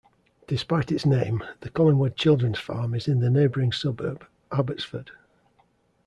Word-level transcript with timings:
Despite 0.47 0.91
its 0.91 1.05
name, 1.05 1.43
the 1.59 1.69
Collingwood 1.69 2.15
Children's 2.15 2.57
Farm 2.57 2.95
is 2.95 3.07
in 3.07 3.19
the 3.19 3.29
neighbouring 3.29 3.71
suburb 3.71 4.25
Abbortsford. 4.51 5.09